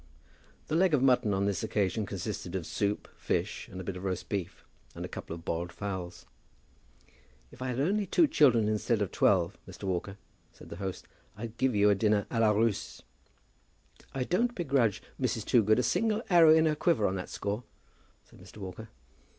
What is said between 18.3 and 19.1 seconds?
Mr. Walker.